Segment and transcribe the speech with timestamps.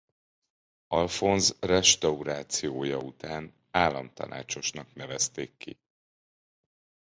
[0.87, 5.77] Alfonz restaurációja után államtanácsosnak nevezték ki.